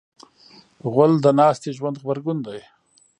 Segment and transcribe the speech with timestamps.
[0.91, 2.59] غول د ناستې ژوند غبرګون دی.